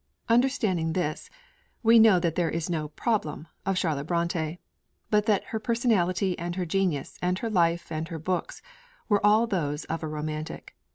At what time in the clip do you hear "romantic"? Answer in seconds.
10.07-10.75